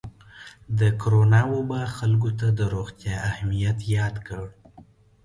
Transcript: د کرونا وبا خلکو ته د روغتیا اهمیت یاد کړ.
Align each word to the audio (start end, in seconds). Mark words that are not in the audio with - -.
د 0.79 0.81
کرونا 1.01 1.41
وبا 1.53 1.81
خلکو 1.97 2.29
ته 2.39 2.47
د 2.57 2.61
روغتیا 2.73 3.15
اهمیت 3.31 3.77
یاد 3.95 4.15
کړ. 4.27 4.43